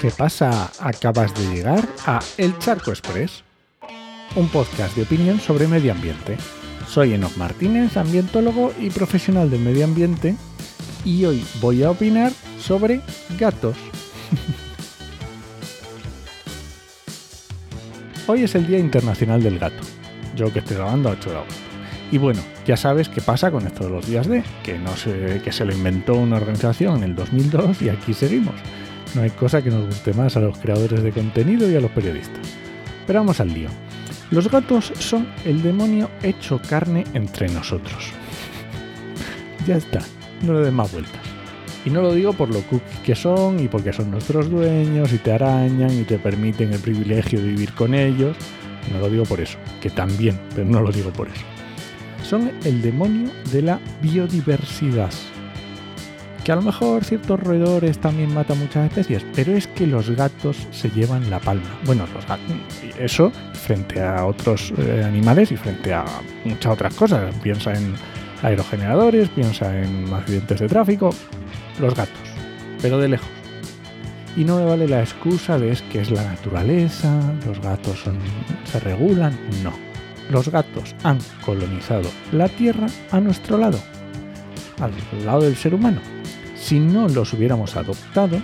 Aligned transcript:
¿Qué 0.00 0.10
pasa? 0.10 0.72
Acabas 0.80 1.32
de 1.34 1.54
llegar 1.54 1.86
a 2.06 2.20
El 2.38 2.58
Charco 2.58 2.90
Express, 2.90 3.44
un 4.34 4.48
podcast 4.48 4.96
de 4.96 5.02
opinión 5.02 5.38
sobre 5.38 5.68
medio 5.68 5.92
ambiente. 5.92 6.38
Soy 6.88 7.12
Enoch 7.12 7.36
Martínez, 7.36 7.98
ambientólogo 7.98 8.72
y 8.80 8.88
profesional 8.88 9.50
del 9.50 9.60
medio 9.60 9.84
ambiente, 9.84 10.36
y 11.04 11.26
hoy 11.26 11.44
voy 11.60 11.82
a 11.82 11.90
opinar 11.90 12.32
sobre 12.58 13.02
gatos. 13.38 13.76
hoy 18.26 18.44
es 18.44 18.54
el 18.54 18.66
Día 18.66 18.78
Internacional 18.78 19.42
del 19.42 19.58
Gato. 19.58 19.82
Yo 20.34 20.50
que 20.50 20.60
estoy 20.60 20.78
grabando 20.78 21.10
a 21.10 21.12
8 21.12 21.28
de 21.28 21.36
agosto. 21.36 21.54
Y 22.10 22.16
bueno, 22.16 22.40
ya 22.66 22.78
sabes 22.78 23.10
qué 23.10 23.20
pasa 23.20 23.50
con 23.50 23.66
esto 23.66 23.84
de 23.84 23.90
los 23.90 24.06
días 24.06 24.26
de, 24.26 24.44
que 24.64 24.78
no 24.78 24.96
sé, 24.96 25.42
que 25.44 25.52
se 25.52 25.66
lo 25.66 25.74
inventó 25.74 26.14
una 26.14 26.36
organización 26.36 26.96
en 26.96 27.02
el 27.02 27.14
2002 27.14 27.82
y 27.82 27.90
aquí 27.90 28.14
seguimos. 28.14 28.54
No 29.14 29.22
hay 29.22 29.30
cosa 29.30 29.62
que 29.62 29.70
nos 29.70 29.86
guste 29.86 30.12
más 30.14 30.36
a 30.36 30.40
los 30.40 30.58
creadores 30.58 31.02
de 31.02 31.12
contenido 31.12 31.70
y 31.70 31.76
a 31.76 31.80
los 31.80 31.90
periodistas. 31.90 32.46
Pero 33.06 33.20
vamos 33.20 33.40
al 33.40 33.52
lío. 33.52 33.68
Los 34.30 34.50
gatos 34.50 34.92
son 34.98 35.28
el 35.44 35.62
demonio 35.62 36.10
hecho 36.22 36.60
carne 36.68 37.04
entre 37.14 37.48
nosotros. 37.48 38.12
ya 39.66 39.76
está, 39.76 40.00
no 40.42 40.54
le 40.54 40.60
des 40.60 40.72
más 40.72 40.92
vueltas. 40.92 41.20
Y 41.84 41.90
no 41.90 42.02
lo 42.02 42.12
digo 42.12 42.32
por 42.34 42.50
lo 42.52 42.60
cookies 42.62 42.98
que 43.02 43.14
son 43.14 43.58
y 43.58 43.68
porque 43.68 43.92
son 43.92 44.10
nuestros 44.10 44.50
dueños 44.50 45.12
y 45.12 45.18
te 45.18 45.32
arañan 45.32 45.92
y 45.98 46.04
te 46.04 46.18
permiten 46.18 46.72
el 46.72 46.80
privilegio 46.80 47.40
de 47.40 47.48
vivir 47.48 47.72
con 47.72 47.94
ellos. 47.94 48.36
No 48.92 48.98
lo 48.98 49.08
digo 49.08 49.24
por 49.24 49.40
eso, 49.40 49.58
que 49.80 49.90
también, 49.90 50.38
pero 50.54 50.68
no 50.68 50.80
lo 50.80 50.92
digo 50.92 51.10
por 51.10 51.28
eso 51.28 51.44
son 52.30 52.52
el 52.64 52.80
demonio 52.80 53.28
de 53.50 53.62
la 53.62 53.80
biodiversidad. 54.00 55.10
Que 56.44 56.52
a 56.52 56.56
lo 56.56 56.62
mejor 56.62 57.04
ciertos 57.04 57.38
roedores 57.40 57.98
también 57.98 58.32
matan 58.32 58.58
muchas 58.58 58.86
especies, 58.86 59.24
pero 59.34 59.56
es 59.56 59.66
que 59.66 59.86
los 59.86 60.10
gatos 60.10 60.56
se 60.70 60.90
llevan 60.90 61.28
la 61.30 61.38
palma. 61.38 61.78
Bueno, 61.84 62.06
los 62.14 62.26
gatos, 62.26 62.56
eso 62.98 63.30
frente 63.52 64.02
a 64.02 64.24
otros 64.24 64.72
eh, 64.78 65.02
animales 65.04 65.52
y 65.52 65.56
frente 65.56 65.92
a 65.92 66.04
muchas 66.44 66.72
otras 66.72 66.94
cosas. 66.94 67.34
Piensa 67.42 67.74
en 67.74 67.94
aerogeneradores, 68.42 69.28
piensa 69.28 69.78
en 69.78 70.12
accidentes 70.12 70.60
de 70.60 70.68
tráfico, 70.68 71.10
los 71.78 71.94
gatos, 71.94 72.18
pero 72.80 72.98
de 72.98 73.08
lejos. 73.08 73.28
Y 74.36 74.44
no 74.44 74.56
me 74.56 74.64
vale 74.64 74.88
la 74.88 75.00
excusa 75.00 75.58
de 75.58 75.72
es 75.72 75.82
que 75.82 76.00
es 76.00 76.10
la 76.10 76.22
naturaleza, 76.22 77.20
los 77.46 77.60
gatos 77.60 78.04
se 78.64 78.80
regulan, 78.80 79.38
no 79.62 79.90
los 80.30 80.48
gatos 80.48 80.94
han 81.02 81.18
colonizado 81.44 82.08
la 82.32 82.48
Tierra 82.48 82.86
a 83.10 83.20
nuestro 83.20 83.58
lado, 83.58 83.78
al 84.80 84.92
lado 85.24 85.42
del 85.42 85.56
ser 85.56 85.74
humano. 85.74 86.00
Si 86.56 86.78
no 86.78 87.08
los 87.08 87.32
hubiéramos 87.32 87.76
adoptado, 87.76 88.40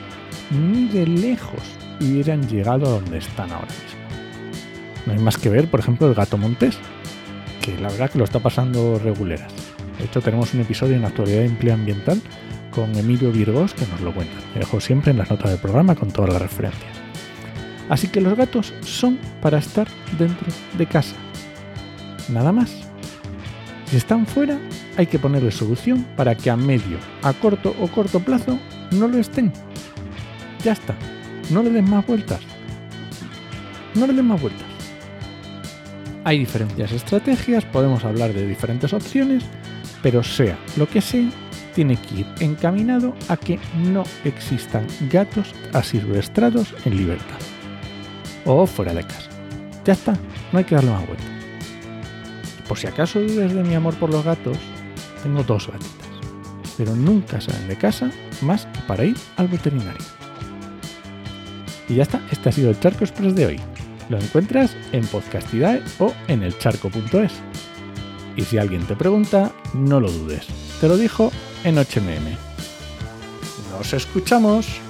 ni 0.51 0.89
de 0.89 1.07
lejos 1.07 1.61
hubieran 2.01 2.49
llegado 2.49 2.87
a 2.87 2.91
donde 2.91 3.19
están 3.19 3.51
ahora 3.53 3.67
mismo. 3.67 4.01
No 5.07 5.13
hay 5.13 5.19
más 5.19 5.39
que 5.39 5.49
ver, 5.49 5.69
por 5.69 5.81
ejemplo, 5.81 6.09
el 6.09 6.15
gato 6.15 6.37
montés, 6.37 6.77
que 7.61 7.79
la 7.79 7.89
verdad 7.89 8.11
que 8.11 8.19
lo 8.19 8.25
está 8.25 8.41
pasando 8.41 8.99
reguleras. 8.99 9.53
De 9.99 10.05
hecho, 10.05 10.21
tenemos 10.21 10.53
un 10.55 10.61
episodio 10.61 10.97
en 10.97 11.05
actualidad 11.05 11.41
de 11.41 11.47
empleo 11.47 11.75
ambiental 11.75 12.21
con 12.71 12.95
Emilio 12.95 13.33
Virgos 13.33 13.73
que 13.73 13.87
nos 13.87 14.01
lo 14.01 14.13
cuenta. 14.13 14.35
Me 14.55 14.61
dejo 14.61 14.81
siempre 14.81 15.13
en 15.13 15.19
las 15.19 15.31
notas 15.31 15.51
del 15.51 15.61
programa 15.61 15.95
con 15.95 16.11
todas 16.11 16.33
las 16.33 16.43
referencias. 16.43 16.93
Así 17.89 18.09
que 18.09 18.21
los 18.21 18.37
gatos 18.37 18.75
son 18.83 19.19
para 19.41 19.59
estar 19.59 19.87
dentro 20.19 20.47
de 20.77 20.87
casa, 20.87 21.15
nada 22.29 22.53
más. 22.53 22.86
Si 23.87 23.97
están 23.97 24.27
fuera, 24.27 24.59
hay 24.97 25.07
que 25.07 25.19
ponerle 25.19 25.51
solución 25.51 26.05
para 26.17 26.35
que 26.35 26.51
a 26.51 26.57
medio, 26.57 26.99
a 27.23 27.33
corto 27.33 27.75
o 27.81 27.87
corto 27.89 28.21
plazo 28.21 28.59
no 28.91 29.07
lo 29.07 29.19
estén. 29.19 29.53
Ya 30.65 30.73
está. 30.73 30.95
No 31.51 31.63
le 31.63 31.71
den 31.71 31.89
más 31.89 32.05
vueltas. 32.07 32.41
No 33.95 34.07
le 34.07 34.13
den 34.13 34.27
más 34.27 34.41
vueltas. 34.41 34.67
Hay 36.25 36.41
diferentes 36.41 36.91
estrategias, 36.91 37.65
podemos 37.67 38.05
hablar 38.05 38.33
de 38.33 38.47
diferentes 38.47 38.93
opciones, 38.93 39.45
pero 40.03 40.25
sea 40.25 40.59
lo 40.77 40.89
que 40.89 41.01
sea, 41.01 41.31
tiene 41.73 41.97
que 41.97 42.21
ir 42.21 42.27
encaminado 42.41 43.15
a 43.29 43.37
que 43.37 43.61
no 43.77 44.03
existan 44.25 44.87
gatos 45.09 45.55
asilvestrados 45.73 46.75
en 46.85 46.97
libertad. 46.97 47.39
O 48.45 48.67
fuera 48.67 48.93
de 48.93 49.05
casa. 49.05 49.31
Ya 49.85 49.93
está, 49.93 50.15
no 50.51 50.59
hay 50.59 50.65
que 50.65 50.75
darle 50.75 50.91
más 50.91 51.07
vueltas. 51.07 51.36
Por 52.69 52.79
si 52.79 52.87
acaso 52.87 53.21
dudes 53.21 53.55
de 53.55 53.63
mi 53.63 53.75
amor 53.75 53.95
por 53.95 54.11
los 54.11 54.25
gatos, 54.25 54.57
tengo 55.23 55.43
dos 55.43 55.69
gatitas, 55.69 56.09
pero 56.77 56.95
nunca 56.95 57.41
salen 57.41 57.69
de 57.69 57.77
casa 57.77 58.11
más 58.43 58.67
que 58.67 58.81
para 58.81 59.05
ir 59.05 59.17
al 59.37 59.49
veterinario. 59.49 60.05
Y 61.89 61.95
ya 61.95 62.03
está, 62.03 62.21
este 62.31 62.49
ha 62.49 62.53
sido 62.53 62.71
el 62.71 62.81
Charco 62.81 63.05
Express 63.05 63.35
de 63.35 63.47
hoy. 63.47 63.61
Lo 64.09 64.19
encuentras 64.19 64.77
en 64.93 65.07
Podcastidae 65.07 65.83
o 65.99 66.13
en 66.29 66.43
elcharco.es. 66.43 67.33
Y 68.37 68.43
si 68.43 68.59
alguien 68.59 68.87
te 68.87 68.97
pregunta, 68.97 69.53
no 69.73 70.01
lo 70.01 70.11
dudes. 70.11 70.47
Te 70.81 70.89
lo 70.89 70.97
dijo 70.97 71.33
en 71.65 71.77
HMM. 71.77 72.37
¡Nos 73.73 73.93
escuchamos! 73.93 74.86